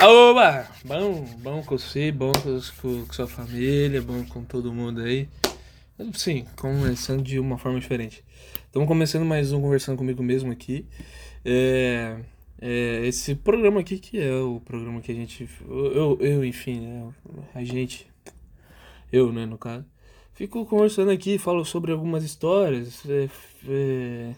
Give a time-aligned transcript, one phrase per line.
[0.00, 0.64] Oba!
[0.84, 5.28] Bom, bom com você, bom com, com sua família, bom com todo mundo aí.
[6.14, 8.22] Sim, começando de uma forma diferente.
[8.66, 10.86] Estamos começando mais um Conversando Comigo Mesmo aqui.
[11.44, 12.16] É,
[12.60, 15.48] é, esse programa aqui que é o programa que a gente.
[15.68, 17.12] Eu, eu enfim, né,
[17.52, 18.06] a gente.
[19.12, 19.84] Eu, né, no caso.
[20.32, 23.02] Fico conversando aqui, falo sobre algumas histórias.
[23.04, 23.28] É,
[23.68, 24.34] é,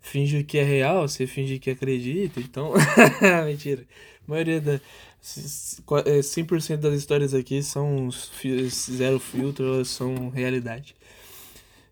[0.00, 2.72] finge que é real, você finge que acredita, então.
[3.46, 3.82] Mentira.
[4.26, 4.80] A maioria da.
[5.22, 10.94] 100% é, das histórias aqui são zero filtro, elas são realidade.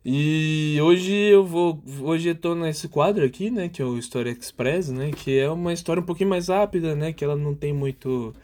[0.04, 1.82] E hoje eu vou.
[2.00, 3.68] Hoje eu tô nesse quadro aqui, né?
[3.68, 5.10] Que é o História Express, né?
[5.10, 7.12] Que é uma história um pouquinho mais rápida, né?
[7.12, 8.34] Que ela não tem muito.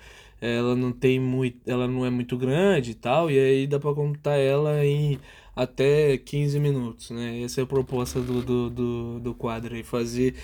[0.40, 1.58] Ela não tem muito.
[1.66, 3.30] Ela não é muito grande e tal.
[3.30, 5.18] E aí dá pra contar ela em
[5.54, 7.42] até 15 minutos, né?
[7.42, 9.82] Essa é a proposta do, do, do, do quadro aí.
[9.82, 10.34] Fazer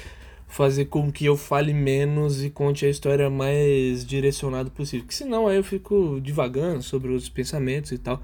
[0.50, 5.05] fazer com que eu fale menos e conte a história mais direcionado possível.
[5.05, 8.20] Porque senão aí eu fico divagando sobre os pensamentos e tal.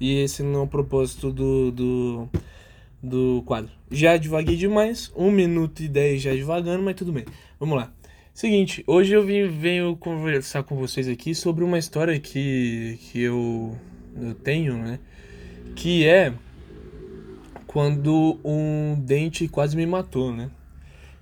[0.00, 2.28] E esse não é o propósito do, do,
[3.02, 3.72] do quadro.
[3.90, 7.24] Já divaguei demais, 1 minuto e 10 já divagando, mas tudo bem.
[7.58, 7.92] Vamos lá.
[8.32, 13.76] Seguinte, hoje eu vim, venho conversar com vocês aqui sobre uma história que, que eu,
[14.20, 14.98] eu tenho, né?
[15.74, 16.32] Que é
[17.66, 20.50] quando um dente quase me matou, né?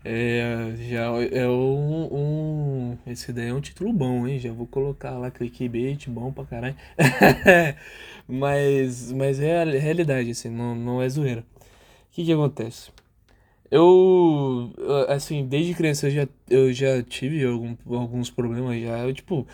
[0.05, 4.39] É, já é um, um, Esse daí é um título bom, hein?
[4.39, 6.77] Já vou colocar lá clickbait, bom pra caralho.
[8.29, 11.41] mas, mas é a realidade, assim, não, não é zoeira.
[11.41, 12.91] O que que acontece?
[13.71, 14.71] Eu,
[15.09, 18.99] assim, desde criança eu já, eu já tive algum, alguns problemas já.
[18.99, 19.47] Eu, tipo,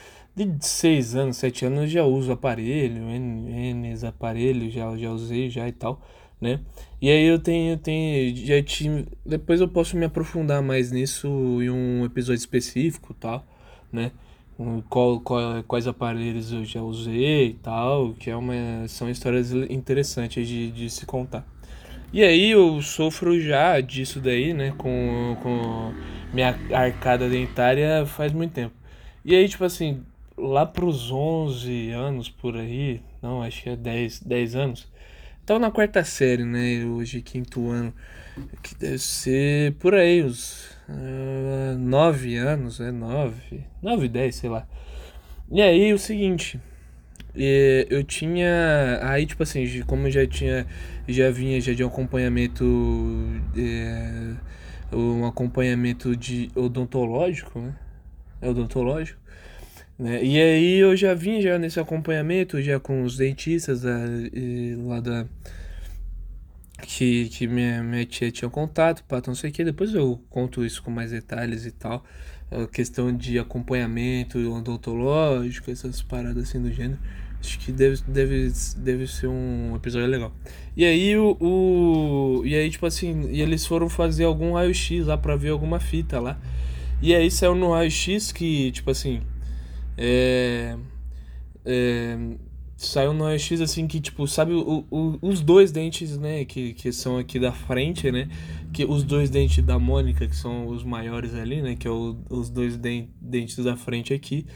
[0.47, 5.69] de 6 anos, 7 anos já uso aparelho, N, N aparelhos, já, já usei já
[5.69, 6.01] e tal
[6.41, 6.61] né?
[7.01, 11.29] E aí eu tenho, tenho já tive, depois eu posso me aprofundar mais nisso
[11.63, 13.45] em um episódio específico, tal,
[13.93, 14.13] né?
[14.89, 20.49] Qual, qual, quais aparelhos eu já usei e tal, que é uma, são histórias interessantes
[20.49, 21.47] de, de se contar.
[22.13, 25.95] E aí eu sofro já disso daí, né, com, com
[26.33, 28.75] minha arcada dentária faz muito tempo.
[29.25, 30.03] E aí, tipo assim,
[30.39, 34.89] lá pros 11 anos por aí, não, acho que é 10, 10 anos,
[35.49, 36.85] Tava na quarta série, né?
[36.85, 37.91] Hoje, quinto ano.
[38.63, 44.69] Que deve ser por aí, uns uh, nove anos, é nove, nove, dez, sei lá.
[45.51, 46.61] E aí, o seguinte,
[47.35, 50.67] eu tinha, aí tipo assim, como já tinha,
[51.09, 52.63] já vinha já de um acompanhamento,
[53.57, 54.35] é,
[54.93, 57.75] um acompanhamento de odontológico, né?
[58.43, 59.19] É odontológico.
[59.99, 60.25] Né?
[60.25, 63.99] E aí eu já vim já nesse acompanhamento, já com os dentistas da,
[64.87, 65.27] lá da.
[66.83, 69.65] Que, que minha, minha tia tinha contato, para não sei o que.
[69.65, 72.05] Depois eu conto isso com mais detalhes e tal.
[72.51, 76.99] A questão de acompanhamento odontológico, essas paradas assim do gênero.
[77.41, 80.33] Acho que deve, deve, deve ser um episódio legal.
[80.77, 82.43] E aí o, o.
[82.45, 86.21] E aí, tipo assim, e eles foram fazer algum raio-x lá pra ver alguma fita
[86.21, 86.39] lá.
[87.03, 89.21] E aí saiu no raio-x que, tipo assim,
[90.01, 90.77] é,
[91.65, 92.17] é,
[92.77, 96.93] saiu no X assim que, tipo, sabe o, o, os dois dentes, né, que, que
[96.93, 98.29] são aqui da frente, né,
[98.73, 102.17] que os dois dentes da Mônica, que são os maiores ali, né, que é o,
[102.31, 104.47] os dois dentes da frente aqui,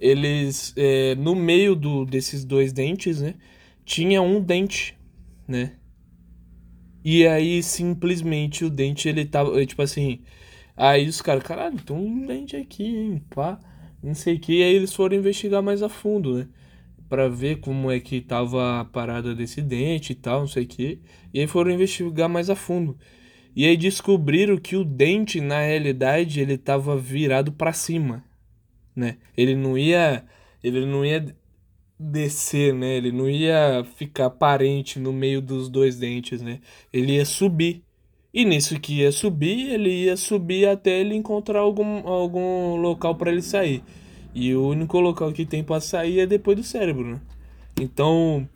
[0.00, 3.34] eles, é, no meio do, desses dois dentes, né,
[3.84, 4.96] tinha um dente,
[5.46, 5.74] né,
[7.04, 10.20] e aí simplesmente o dente, ele tava, tipo assim,
[10.74, 13.60] aí os caras, caralho, tem um dente aqui, hein, pá
[14.02, 16.48] não sei o que, e aí eles foram investigar mais a fundo, né?
[17.08, 20.68] Pra ver como é que tava a parada desse dente e tal, não sei o
[20.68, 21.00] que.
[21.32, 22.98] E aí foram investigar mais a fundo.
[23.56, 28.24] E aí descobriram que o dente, na realidade, ele tava virado para cima,
[28.94, 29.18] né?
[29.36, 30.24] Ele não ia.
[30.62, 31.34] Ele não ia
[31.98, 32.96] descer, né?
[32.96, 36.60] Ele não ia ficar aparente no meio dos dois dentes, né?
[36.92, 37.82] Ele ia subir.
[38.32, 43.30] E nisso que ia subir, ele ia subir até ele encontrar algum, algum local para
[43.30, 43.82] ele sair.
[44.34, 47.20] E o único local que tem para sair é depois do cérebro, né?
[47.80, 48.48] Então,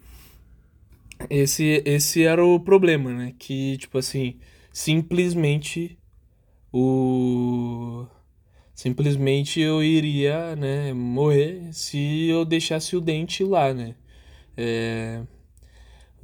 [1.30, 3.34] esse, esse era o problema, né?
[3.38, 4.38] Que, tipo assim,
[4.72, 5.98] simplesmente
[6.72, 8.06] o.
[8.74, 13.94] Simplesmente eu iria, né, morrer se eu deixasse o dente lá, né?
[14.56, 15.22] É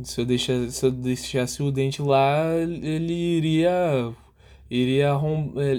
[0.03, 4.13] se eu, deixasse, se eu deixasse o dente lá, ele iria.
[4.71, 5.13] Iria,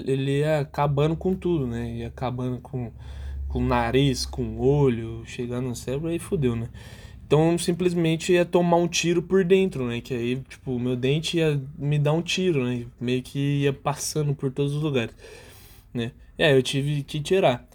[0.06, 1.98] ele ia acabando com tudo, né?
[1.98, 2.90] Ia acabando com,
[3.48, 6.68] com o nariz, com o olho, chegando no cérebro, aí fodeu, né?
[7.24, 10.00] Então simplesmente ia tomar um tiro por dentro, né?
[10.00, 12.86] Que aí, tipo, meu dente ia me dar um tiro, né?
[13.00, 15.14] Meio que ia passando por todos os lugares,
[15.94, 16.10] né?
[16.36, 17.68] É, eu tive que tirar.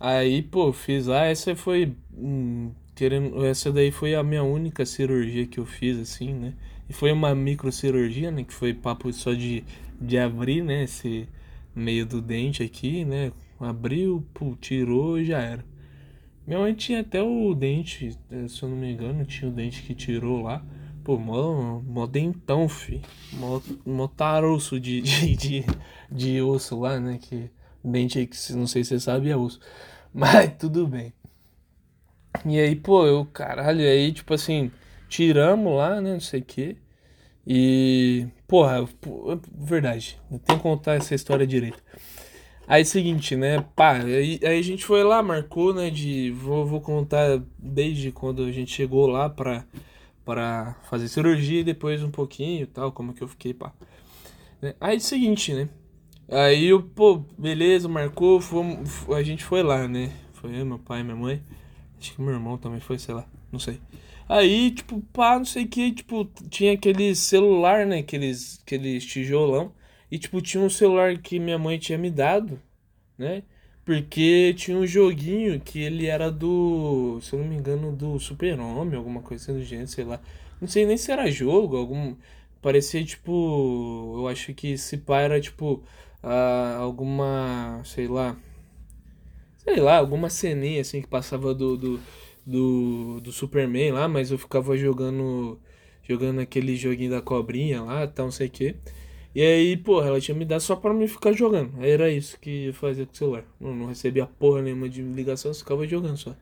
[0.00, 1.94] Aí, pô, fiz lá, essa foi.
[2.16, 6.54] Hum, querendo, essa daí foi a minha única cirurgia que eu fiz, assim, né?
[6.88, 8.44] E foi uma microcirurgia, né?
[8.44, 9.64] Que foi papo só de,
[10.00, 10.84] de abrir, né?
[10.84, 11.28] Esse
[11.74, 13.32] meio do dente aqui, né?
[13.60, 15.64] Abriu, pô, tirou e já era.
[16.46, 19.82] Minha mãe tinha até o dente, eh, se eu não me engano, tinha o dente
[19.82, 20.64] que tirou lá.
[21.04, 23.00] Pô, mó, mó dentão, fi.
[23.32, 25.64] Mó, mó taroço de, de, de,
[26.10, 27.18] de osso lá, né?
[27.20, 27.50] Que
[27.82, 29.60] dente aí que não sei se você sabe é osso.
[30.12, 31.12] Mas tudo bem.
[32.44, 34.70] E aí, pô, eu, caralho, aí, tipo assim,
[35.08, 36.76] tiramos lá, né, não sei o quê.
[37.46, 38.88] E, porra,
[39.54, 41.82] verdade, tem que contar essa história direito.
[42.66, 46.80] Aí, seguinte, né, pá, aí, aí a gente foi lá, marcou, né, de, vou, vou
[46.80, 49.64] contar desde quando a gente chegou lá pra,
[50.24, 53.72] pra fazer cirurgia e depois um pouquinho tal, como que eu fiquei, pá.
[54.60, 54.74] Né?
[54.80, 55.68] Aí, seguinte, né,
[56.32, 60.10] Aí eu, pô, beleza, marcou, fomos, a gente foi lá, né?
[60.32, 61.42] Foi eu, meu pai, minha mãe.
[62.02, 63.80] Acho que meu irmão também foi, sei lá, não sei.
[64.28, 67.98] Aí, tipo, pá, não sei o que, tipo, tinha aquele celular, né?
[67.98, 69.72] Aqueles, aqueles tijolão.
[70.10, 72.60] E, tipo, tinha um celular que minha mãe tinha me dado,
[73.16, 73.44] né?
[73.84, 78.96] Porque tinha um joguinho que ele era do, se eu não me engano, do Super-Homem,
[78.96, 80.20] alguma coisa do gênero, sei lá.
[80.60, 82.16] Não sei nem se era jogo, algum.
[82.60, 84.14] Parecia, tipo.
[84.18, 85.82] Eu acho que esse pai era, tipo
[86.22, 88.36] uh, alguma, sei lá,
[89.64, 92.00] sei lá, alguma ceninha assim que passava do, do,
[92.46, 95.58] do, do Superman lá, mas eu ficava jogando
[96.02, 98.74] jogando aquele joguinho da cobrinha lá, tal, não sei o que.
[99.34, 101.72] E aí, porra, ela tinha me dado só pra mim ficar jogando.
[101.80, 103.44] Aí era isso que eu fazia com o celular.
[103.60, 106.36] Não, não recebia porra nenhuma de ligação, eu ficava jogando só.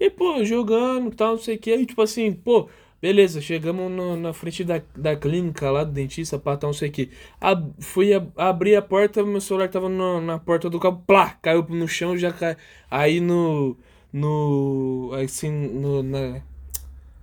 [0.00, 1.72] E, pô, jogando tal, não sei o que.
[1.72, 2.68] Aí, tipo assim, pô,
[3.00, 6.88] Beleza, chegamos no, na frente da, da clínica lá do dentista, pá, tá, não sei
[6.88, 7.10] o que.
[7.40, 11.30] Ab, fui ab, abrir a porta, meu celular tava no, na porta do carro, plá,
[11.42, 12.56] caiu no chão, já caiu.
[12.90, 13.76] Aí no.
[14.12, 15.10] No.
[15.22, 16.02] Assim, no.
[16.02, 16.40] Na,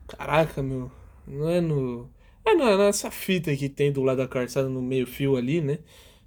[0.08, 0.92] caraca, meu.
[1.28, 2.10] Não é no.
[2.46, 5.80] É na, nessa fita que tem do lado da calçada, no meio-fio ali, né?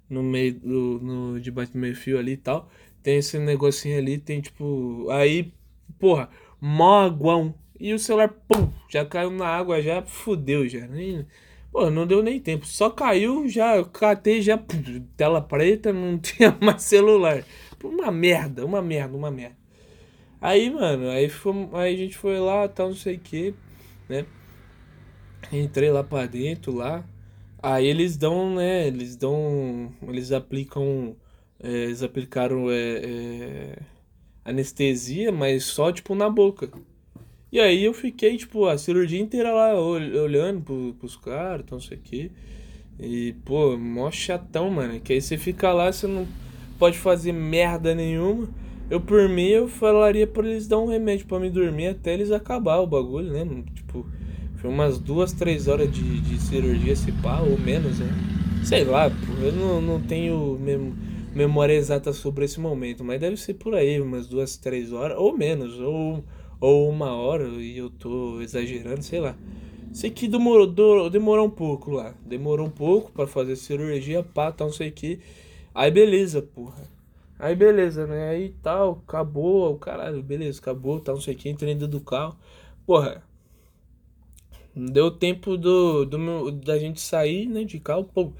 [0.09, 0.99] No meio do.
[1.01, 2.69] No, debaixo do meio-fio ali e tal.
[3.01, 5.07] Tem esse negocinho ali, tem tipo.
[5.11, 5.53] Aí,
[5.99, 6.29] porra,
[6.59, 10.87] mó aguão e o celular, pum, já caiu na água, já fudeu, já.
[10.87, 11.25] Nem,
[11.71, 12.65] pô, não deu nem tempo.
[12.65, 14.81] Só caiu, já catei, já pum,
[15.15, 17.43] tela preta, não tinha mais celular.
[17.83, 19.55] Uma merda, uma merda, uma merda.
[20.41, 23.53] Aí, mano, aí, fomos, aí a gente foi lá, tal, não sei o que,
[24.09, 24.25] né?
[25.51, 27.03] Entrei lá pra dentro, lá.
[27.61, 28.87] Aí eles dão, né?
[28.87, 29.91] Eles dão.
[30.07, 31.15] Eles aplicam.
[31.59, 33.79] É, eles aplicaram é, é,
[34.45, 36.69] anestesia, mas só tipo na boca.
[37.51, 41.85] E aí eu fiquei, tipo, a cirurgia inteira lá olhando pro, pros caras, então não
[41.85, 42.31] sei o quê.
[42.99, 44.99] E, pô, mó chatão, mano.
[44.99, 46.27] Que aí você fica lá, você não
[46.77, 48.49] pode fazer merda nenhuma.
[48.89, 52.31] Eu, por mim, eu falaria pra eles dar um remédio para me dormir até eles
[52.31, 53.63] acabar o bagulho, né?
[53.75, 54.05] Tipo,
[54.57, 58.07] foi umas duas, três horas de, de cirurgia, se pá, ou menos, né?
[58.63, 60.93] Sei lá, pô, eu não, não tenho mem
[61.35, 65.37] memória exata sobre esse momento, mas deve ser por aí, umas duas, três horas, ou
[65.37, 66.23] menos, ou
[66.59, 69.35] ou uma hora e eu tô exagerando, sei lá.
[69.93, 72.13] Sei que demorou, demorou um pouco lá.
[72.25, 75.19] Demorou um pouco para fazer cirurgia, pá, tal, não sei o que.
[75.73, 76.83] Aí beleza, porra.
[77.39, 78.29] Aí beleza, né?
[78.29, 82.01] Aí tal, acabou, o caralho, beleza, acabou, tal, não sei o que, entrei dentro do
[82.01, 82.35] carro.
[82.85, 83.23] Porra,
[84.75, 88.31] deu tempo do, do meu, da gente sair, né, de carro, pô,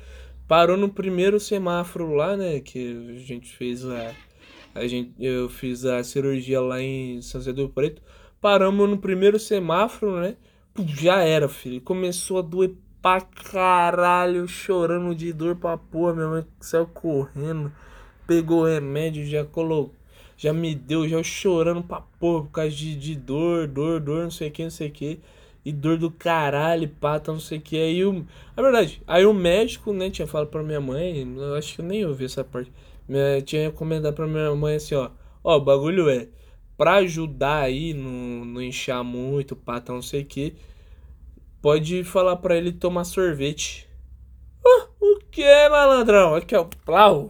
[0.48, 4.14] parou no primeiro semáforo lá, né, que a gente fez a
[4.74, 8.02] a gente, eu fiz a cirurgia lá em São José do Preto.
[8.40, 10.36] Paramos no primeiro semáforo, né?
[10.86, 11.82] Já era, filho.
[11.82, 16.14] Começou a doer pra caralho, chorando de dor pra porra.
[16.14, 17.72] Minha mãe saiu correndo,
[18.28, 19.96] pegou remédio, já colocou.
[20.38, 24.32] Já me deu, já chorando pra porra por causa de, de dor, dor, dor, não
[24.32, 25.20] sei o que, não sei o que.
[25.66, 27.76] E dor do caralho, pata, não sei o que.
[27.76, 28.26] Aí o.
[28.56, 29.02] É verdade.
[29.08, 31.28] Aí o médico, né, tinha falado pra minha mãe.
[31.36, 32.72] Eu acho que eu nem ouvi essa parte
[33.08, 35.12] minha, tinha recomendado pra minha mãe assim, ó.
[35.44, 36.28] Ó, o bagulho é.
[36.78, 40.56] Pra ajudar aí, não, não inchar muito, pata, não sei o que.
[41.62, 43.88] Pode falar pra ele tomar sorvete.
[44.66, 46.36] Ah, o que, malandrão?
[46.36, 46.66] Aqui, ó.
[46.86, 47.28] Plau.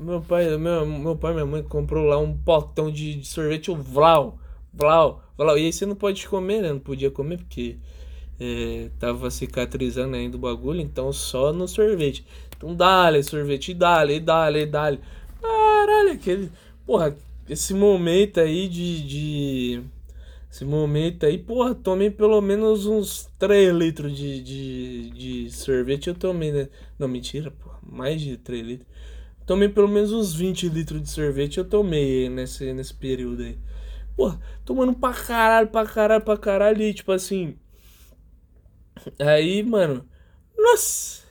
[0.00, 3.76] Meu pai, meu, meu pai minha mãe comprou lá um potão de, de sorvete, o
[3.76, 4.38] Vlau.
[4.72, 5.58] Vlau, Vlau.
[5.58, 6.72] E aí você não pode comer, né?
[6.72, 7.78] Não podia comer porque
[8.38, 12.24] é, tava cicatrizando ainda o bagulho, então só no sorvete.
[12.58, 14.98] Então dá-lhe sorvete, dá-lhe, dá-lhe, dá-lhe.
[15.40, 16.50] Caralho, aquele.
[16.84, 17.16] Porra,
[17.48, 19.82] esse momento aí de, de.
[20.50, 26.14] Esse momento aí, porra, tomei pelo menos uns 3 litros de, de, de sorvete eu
[26.14, 26.68] tomei, né?
[26.98, 28.88] Não, mentira, porra, mais de 3 litros.
[29.46, 31.58] tomei pelo menos uns 20 litros de sorvete.
[31.58, 33.56] Eu tomei nesse, nesse período aí.
[34.16, 34.34] Pô,
[34.64, 36.82] tomando pra caralho, pra caralho, pra caralho.
[36.82, 37.56] E tipo assim.
[39.20, 40.04] Aí, mano.
[40.56, 41.27] Nossa!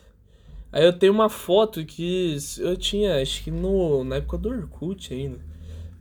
[0.78, 5.12] Aí eu tenho uma foto que eu tinha, acho que no, na época do Orkut
[5.12, 5.40] ainda.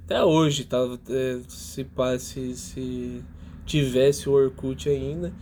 [0.05, 0.77] Até hoje, tá?
[1.09, 1.87] É, se,
[2.19, 3.25] se, se
[3.65, 5.33] tivesse o Orkut ainda.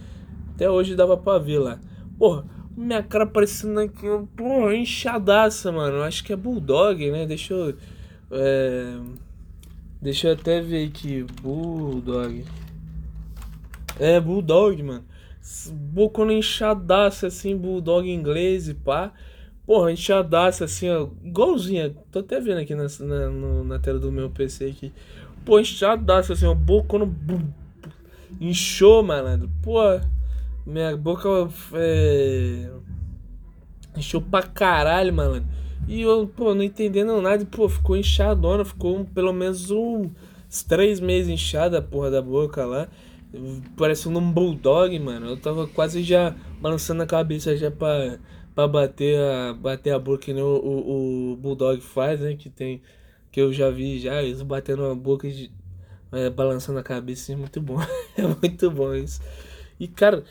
[0.54, 1.80] Até hoje dava pra ver lá.
[2.16, 2.44] Porra,
[2.76, 6.04] minha cara parecendo aqui, porra, inchadaça, mano.
[6.04, 7.26] Acho que é Bulldog, né?
[7.26, 7.76] Deixa eu.
[8.30, 9.00] É...
[10.00, 11.26] Deixa eu até ver aqui.
[11.42, 12.44] Bulldog.
[13.98, 15.04] É, Bulldog, mano.
[15.72, 19.12] Bocona inchadaça assim, Bulldog inglês e pá.
[19.66, 21.08] Porra, inchadaça assim, ó.
[21.22, 21.94] Igualzinha.
[22.10, 24.92] Tô até vendo aqui na, na, no, na tela do meu PC aqui.
[25.44, 26.54] Pô, inchadaça assim, ó.
[26.54, 27.10] Bocona.
[28.40, 29.50] Inchou, malandro.
[29.62, 29.80] Pô.
[30.66, 31.28] Minha boca
[31.74, 32.70] é.
[33.96, 35.46] Inchou pra caralho, mano.
[35.86, 37.44] E eu, pô, não entendendo nada.
[37.44, 38.64] Pô, ficou inchadona.
[38.64, 40.10] Ficou pelo menos uns
[40.66, 42.88] três meses inchada a porra da boca lá.
[43.76, 45.26] Parecendo um bulldog, mano.
[45.26, 48.18] Eu tava quase já balançando a cabeça já pra,
[48.54, 52.34] pra bater, a, bater a boca que nem o, o, o bulldog faz, né?
[52.36, 52.82] Que tem.
[53.32, 55.50] Que eu já vi já, eles batendo a boca e
[56.12, 57.32] é, balançando a cabeça.
[57.32, 57.78] É muito bom.
[58.16, 59.20] é muito bom isso.
[59.78, 60.24] E, cara,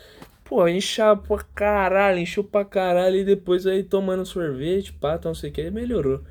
[0.46, 3.18] pô, inchar pra caralho, encheu pra caralho.
[3.18, 6.22] E depois aí tomando sorvete, pá, não sei o que, melhorou.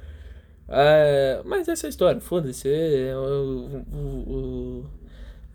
[0.69, 2.69] É, mas essa é a história, foda-se.
[2.69, 4.85] É, é, o,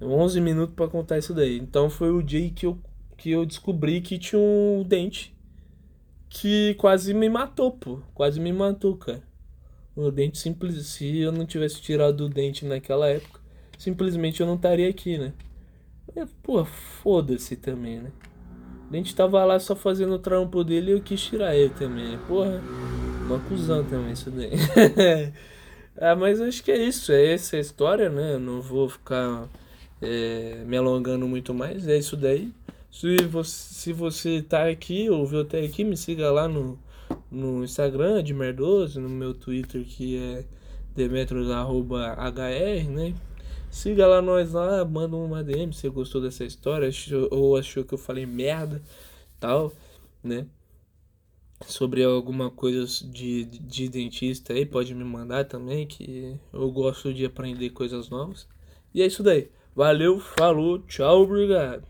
[0.01, 1.57] 11 minutos para contar isso daí.
[1.57, 2.77] Então foi o dia que eu,
[3.17, 5.35] que eu descobri que tinha um dente
[6.29, 7.99] que quase me matou, pô.
[8.13, 9.23] Quase me matou, cara.
[9.95, 10.85] O dente simples.
[10.87, 13.39] Se eu não tivesse tirado o dente naquela época,
[13.77, 15.33] simplesmente eu não estaria aqui, né?
[16.43, 18.11] Pô, foda-se também, né?
[18.91, 22.11] A gente tava lá só fazendo o trampo dele e eu quis tirar ele também.
[22.11, 22.19] Né?
[22.27, 22.61] Porra,
[23.25, 24.51] uma cuzão também isso daí.
[25.99, 28.35] ah, mas acho que é isso, é essa a história, né?
[28.35, 29.49] Eu não vou ficar
[30.01, 32.51] é, me alongando muito mais, é isso daí.
[32.91, 36.79] Se você, se você tá aqui, ouviu até aqui, me siga lá no,
[37.31, 40.45] no Instagram de Merdoso, no meu Twitter que é
[40.95, 43.13] demetros.hr, né?
[43.69, 46.89] Siga lá nós lá, manda uma DM se gostou dessa história
[47.29, 48.81] ou achou que eu falei merda,
[49.39, 49.71] tal,
[50.23, 50.47] né?
[51.65, 57.25] Sobre alguma coisa de, de dentista aí, pode me mandar também, que eu gosto de
[57.25, 58.47] aprender coisas novas.
[58.93, 59.49] E é isso daí.
[59.77, 61.83] Valeu, falou, tchau, obrigado.